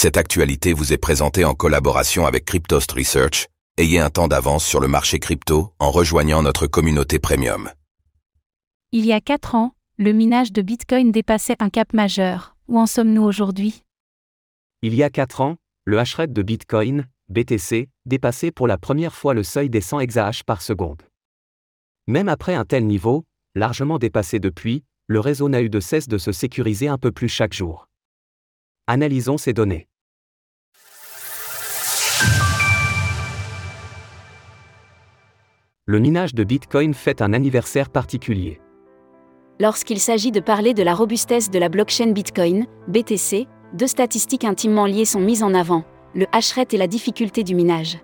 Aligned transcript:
Cette 0.00 0.16
actualité 0.16 0.74
vous 0.74 0.92
est 0.92 0.96
présentée 0.96 1.44
en 1.44 1.54
collaboration 1.54 2.24
avec 2.24 2.44
Cryptost 2.44 2.92
Research. 2.92 3.48
Ayez 3.78 3.98
un 3.98 4.10
temps 4.10 4.28
d'avance 4.28 4.64
sur 4.64 4.78
le 4.78 4.86
marché 4.86 5.18
crypto 5.18 5.72
en 5.80 5.90
rejoignant 5.90 6.40
notre 6.40 6.68
communauté 6.68 7.18
premium. 7.18 7.68
Il 8.92 9.04
y 9.04 9.12
a 9.12 9.20
4 9.20 9.56
ans, 9.56 9.72
le 9.96 10.12
minage 10.12 10.52
de 10.52 10.62
Bitcoin 10.62 11.10
dépassait 11.10 11.56
un 11.58 11.68
cap 11.68 11.94
majeur. 11.94 12.54
Où 12.68 12.78
en 12.78 12.86
sommes-nous 12.86 13.24
aujourd'hui? 13.24 13.82
Il 14.82 14.94
y 14.94 15.02
a 15.02 15.10
4 15.10 15.40
ans, 15.40 15.56
le 15.84 15.98
hashrate 15.98 16.32
de 16.32 16.42
Bitcoin, 16.42 17.08
BTC, 17.28 17.88
dépassait 18.06 18.52
pour 18.52 18.68
la 18.68 18.78
première 18.78 19.16
fois 19.16 19.34
le 19.34 19.42
seuil 19.42 19.68
des 19.68 19.80
100 19.80 19.98
exahash 19.98 20.44
par 20.44 20.62
seconde. 20.62 21.02
Même 22.06 22.28
après 22.28 22.54
un 22.54 22.64
tel 22.64 22.86
niveau, 22.86 23.24
largement 23.56 23.98
dépassé 23.98 24.38
depuis, 24.38 24.84
le 25.08 25.18
réseau 25.18 25.48
n'a 25.48 25.60
eu 25.60 25.68
de 25.68 25.80
cesse 25.80 26.06
de 26.06 26.18
se 26.18 26.30
sécuriser 26.30 26.86
un 26.86 26.98
peu 26.98 27.10
plus 27.10 27.28
chaque 27.28 27.52
jour. 27.52 27.88
Analysons 28.86 29.38
ces 29.38 29.52
données. 29.52 29.87
Le 35.90 36.00
minage 36.00 36.34
de 36.34 36.44
Bitcoin 36.44 36.92
fait 36.92 37.22
un 37.22 37.32
anniversaire 37.32 37.88
particulier. 37.88 38.60
Lorsqu'il 39.58 39.98
s'agit 39.98 40.30
de 40.30 40.40
parler 40.40 40.74
de 40.74 40.82
la 40.82 40.94
robustesse 40.94 41.50
de 41.50 41.58
la 41.58 41.70
blockchain 41.70 42.08
Bitcoin, 42.08 42.66
BTC, 42.88 43.46
deux 43.72 43.86
statistiques 43.86 44.44
intimement 44.44 44.84
liées 44.84 45.06
sont 45.06 45.18
mises 45.18 45.42
en 45.42 45.54
avant, 45.54 45.84
le 46.14 46.26
hashrate 46.30 46.74
et 46.74 46.76
la 46.76 46.88
difficulté 46.88 47.42
du 47.42 47.54
minage. 47.54 48.00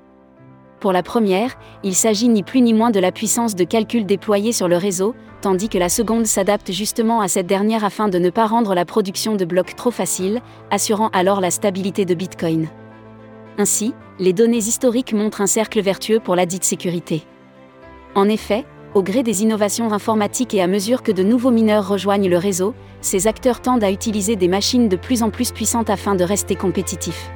Pour 0.80 0.92
la 0.92 1.02
première, 1.02 1.58
il 1.82 1.94
s'agit 1.94 2.30
ni 2.30 2.42
plus 2.42 2.62
ni 2.62 2.72
moins 2.72 2.90
de 2.90 3.00
la 3.00 3.12
puissance 3.12 3.54
de 3.54 3.64
calcul 3.64 4.06
déployée 4.06 4.52
sur 4.52 4.66
le 4.66 4.78
réseau, 4.78 5.14
tandis 5.42 5.68
que 5.68 5.76
la 5.76 5.90
seconde 5.90 6.24
s'adapte 6.24 6.72
justement 6.72 7.20
à 7.20 7.28
cette 7.28 7.46
dernière 7.46 7.84
afin 7.84 8.08
de 8.08 8.18
ne 8.18 8.30
pas 8.30 8.46
rendre 8.46 8.74
la 8.74 8.86
production 8.86 9.36
de 9.36 9.44
blocs 9.44 9.76
trop 9.76 9.90
facile, 9.90 10.40
assurant 10.70 11.08
alors 11.08 11.42
la 11.42 11.50
stabilité 11.50 12.06
de 12.06 12.14
Bitcoin. 12.14 12.66
Ainsi, 13.58 13.92
les 14.18 14.32
données 14.32 14.56
historiques 14.56 15.12
montrent 15.12 15.42
un 15.42 15.46
cercle 15.46 15.82
vertueux 15.82 16.18
pour 16.18 16.34
la 16.34 16.46
dite 16.46 16.64
sécurité. 16.64 17.24
En 18.14 18.28
effet, 18.28 18.64
au 18.94 19.02
gré 19.02 19.24
des 19.24 19.42
innovations 19.42 19.92
informatiques 19.92 20.54
et 20.54 20.62
à 20.62 20.68
mesure 20.68 21.02
que 21.02 21.10
de 21.10 21.24
nouveaux 21.24 21.50
mineurs 21.50 21.88
rejoignent 21.88 22.28
le 22.28 22.38
réseau, 22.38 22.74
ces 23.00 23.26
acteurs 23.26 23.60
tendent 23.60 23.82
à 23.82 23.90
utiliser 23.90 24.36
des 24.36 24.46
machines 24.46 24.88
de 24.88 24.94
plus 24.96 25.24
en 25.24 25.30
plus 25.30 25.50
puissantes 25.50 25.90
afin 25.90 26.14
de 26.14 26.22
rester 26.22 26.54
compétitifs. 26.54 27.30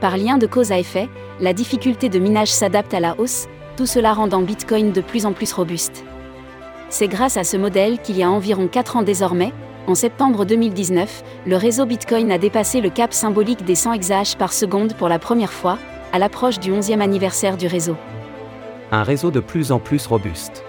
Par 0.00 0.16
lien 0.16 0.38
de 0.38 0.46
cause 0.48 0.72
à 0.72 0.78
effet, 0.80 1.08
la 1.40 1.52
difficulté 1.52 2.08
de 2.08 2.18
minage 2.18 2.50
s'adapte 2.50 2.94
à 2.94 3.00
la 3.00 3.18
hausse, 3.20 3.46
tout 3.76 3.86
cela 3.86 4.12
rendant 4.12 4.42
Bitcoin 4.42 4.90
de 4.90 5.00
plus 5.00 5.24
en 5.24 5.32
plus 5.32 5.52
robuste. 5.52 6.04
C'est 6.88 7.08
grâce 7.08 7.36
à 7.36 7.44
ce 7.44 7.56
modèle 7.56 8.00
qu'il 8.00 8.16
y 8.16 8.24
a 8.24 8.30
environ 8.30 8.66
4 8.66 8.96
ans 8.96 9.02
désormais, 9.02 9.52
en 9.86 9.94
septembre 9.94 10.44
2019, 10.44 11.22
le 11.46 11.56
réseau 11.56 11.86
Bitcoin 11.86 12.30
a 12.32 12.38
dépassé 12.38 12.80
le 12.80 12.90
cap 12.90 13.12
symbolique 13.12 13.64
des 13.64 13.76
100 13.76 13.92
exahash 13.94 14.36
par 14.36 14.52
seconde 14.52 14.94
pour 14.94 15.08
la 15.08 15.20
première 15.20 15.52
fois, 15.52 15.78
à 16.12 16.18
l'approche 16.18 16.58
du 16.58 16.72
11e 16.72 17.00
anniversaire 17.00 17.56
du 17.56 17.68
réseau. 17.68 17.96
Un 18.94 19.04
réseau 19.04 19.30
de 19.30 19.40
plus 19.40 19.72
en 19.72 19.78
plus 19.78 20.06
robuste. 20.06 20.62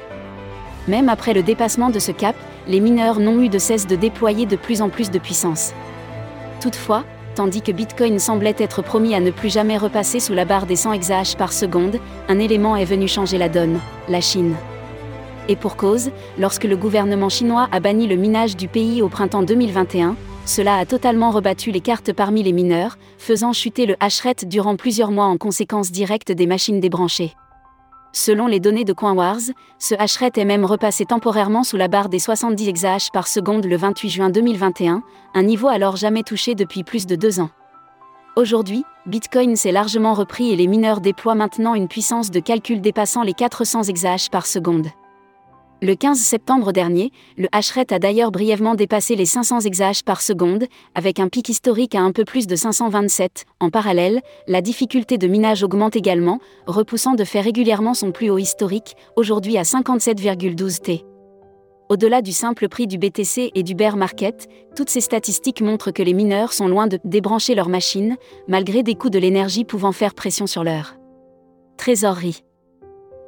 Même 0.87 1.09
après 1.09 1.33
le 1.33 1.43
dépassement 1.43 1.89
de 1.89 1.99
ce 1.99 2.13
cap, 2.13 2.37
les 2.69 2.79
mineurs 2.79 3.19
n'ont 3.19 3.41
eu 3.41 3.49
de 3.49 3.59
cesse 3.59 3.85
de 3.85 3.97
déployer 3.97 4.45
de 4.45 4.55
plus 4.55 4.81
en 4.81 4.87
plus 4.87 5.11
de 5.11 5.19
puissance. 5.19 5.73
Toutefois, 6.61 7.03
tandis 7.35 7.61
que 7.61 7.73
Bitcoin 7.73 8.19
semblait 8.19 8.55
être 8.57 8.81
promis 8.81 9.13
à 9.13 9.19
ne 9.19 9.29
plus 9.29 9.51
jamais 9.51 9.77
repasser 9.77 10.21
sous 10.21 10.33
la 10.33 10.45
barre 10.45 10.65
des 10.65 10.77
100 10.77 10.93
exahash 10.93 11.35
par 11.35 11.51
seconde, 11.51 11.99
un 12.29 12.39
élément 12.39 12.77
est 12.77 12.85
venu 12.85 13.09
changer 13.09 13.37
la 13.37 13.49
donne, 13.49 13.77
la 14.07 14.21
Chine. 14.21 14.55
Et 15.49 15.57
pour 15.57 15.75
cause, 15.75 16.11
lorsque 16.39 16.63
le 16.63 16.77
gouvernement 16.77 17.27
chinois 17.27 17.67
a 17.73 17.81
banni 17.81 18.07
le 18.07 18.15
minage 18.15 18.55
du 18.55 18.69
pays 18.69 19.01
au 19.01 19.09
printemps 19.09 19.43
2021, 19.43 20.15
cela 20.45 20.77
a 20.77 20.85
totalement 20.85 21.31
rebattu 21.31 21.71
les 21.71 21.81
cartes 21.81 22.13
parmi 22.13 22.41
les 22.41 22.53
mineurs, 22.53 22.97
faisant 23.17 23.51
chuter 23.51 23.85
le 23.85 23.97
hashrate 23.99 24.45
durant 24.45 24.77
plusieurs 24.77 25.11
mois 25.11 25.25
en 25.25 25.35
conséquence 25.35 25.91
directe 25.91 26.31
des 26.31 26.47
machines 26.47 26.79
débranchées. 26.79 27.33
Selon 28.15 28.45
les 28.45 28.59
données 28.59 28.85
de 28.85 28.93
CoinWars, 28.93 29.41
ce 29.79 29.95
hashrate 29.95 30.37
est 30.37 30.45
même 30.45 30.65
repassé 30.65 31.03
temporairement 31.03 31.63
sous 31.63 31.77
la 31.77 31.87
barre 31.87 32.09
des 32.09 32.19
70 32.19 32.69
exahash 32.69 33.09
par 33.11 33.27
seconde 33.27 33.65
le 33.65 33.75
28 33.75 34.09
juin 34.09 34.29
2021, 34.29 35.01
un 35.33 35.43
niveau 35.43 35.67
alors 35.67 35.95
jamais 35.95 36.21
touché 36.21 36.53
depuis 36.53 36.83
plus 36.83 37.07
de 37.07 37.15
deux 37.15 37.39
ans. 37.39 37.49
Aujourd'hui, 38.35 38.83
Bitcoin 39.07 39.55
s'est 39.55 39.71
largement 39.71 40.13
repris 40.13 40.51
et 40.51 40.55
les 40.55 40.67
mineurs 40.67 41.01
déploient 41.01 41.33
maintenant 41.33 41.73
une 41.73 41.87
puissance 41.87 42.29
de 42.29 42.39
calcul 42.39 42.81
dépassant 42.81 43.23
les 43.23 43.33
400 43.33 43.83
exahash 43.83 44.29
par 44.29 44.45
seconde. 44.45 44.89
Le 45.83 45.95
15 45.95 46.17
septembre 46.17 46.71
dernier, 46.71 47.11
le 47.35 47.49
hashrate 47.51 47.91
a 47.91 47.99
d'ailleurs 47.99 48.31
brièvement 48.31 48.73
dépassé 48.73 49.17
les 49.17 49.25
500 49.25 49.59
exahash 49.59 50.03
par 50.03 50.21
seconde, 50.21 50.63
avec 50.95 51.19
un 51.19 51.27
pic 51.27 51.49
historique 51.49 51.93
à 51.93 51.99
un 51.99 52.13
peu 52.13 52.23
plus 52.23 52.47
de 52.47 52.55
527. 52.55 53.43
En 53.59 53.69
parallèle, 53.69 54.21
la 54.47 54.61
difficulté 54.61 55.17
de 55.17 55.27
minage 55.27 55.61
augmente 55.61 55.97
également, 55.97 56.39
repoussant 56.67 57.15
de 57.15 57.25
fait 57.25 57.41
régulièrement 57.41 57.93
son 57.93 58.13
plus 58.13 58.29
haut 58.29 58.37
historique, 58.37 58.95
aujourd'hui 59.17 59.57
à 59.57 59.63
57,12 59.63 60.79
T. 60.79 61.03
Au-delà 61.89 62.21
du 62.21 62.31
simple 62.31 62.69
prix 62.69 62.87
du 62.87 62.97
BTC 62.97 63.51
et 63.53 63.63
du 63.63 63.75
bear 63.75 63.97
market, 63.97 64.47
toutes 64.77 64.89
ces 64.89 65.01
statistiques 65.01 65.59
montrent 65.59 65.91
que 65.91 66.01
les 66.01 66.13
mineurs 66.13 66.53
sont 66.53 66.69
loin 66.69 66.87
de 66.87 66.97
débrancher 67.03 67.55
leurs 67.55 67.67
machines, 67.67 68.15
malgré 68.47 68.83
des 68.83 68.95
coûts 68.95 69.09
de 69.09 69.19
l'énergie 69.19 69.65
pouvant 69.65 69.91
faire 69.91 70.13
pression 70.13 70.47
sur 70.47 70.63
leur 70.63 70.95
trésorerie. 71.75 72.41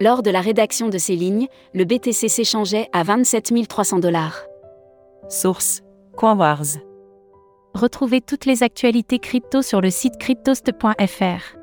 Lors 0.02 0.24
de 0.24 0.30
la 0.30 0.42
rédaction 0.42 0.90
de 0.90 0.98
ces 0.98 1.16
lignes, 1.16 1.48
le 1.74 1.86
BTC 1.86 2.28
s'échangeait 2.28 2.90
à 2.92 3.04
27 3.04 3.54
300 3.68 4.00
dollars. 4.00 4.44
Source 5.30 5.84
CoinWars. 6.18 6.80
Retrouvez 7.74 8.20
toutes 8.20 8.46
les 8.46 8.62
actualités 8.62 9.20
crypto 9.20 9.62
sur 9.62 9.80
le 9.80 9.90
site 9.90 10.18
cryptost.fr. 10.18 11.56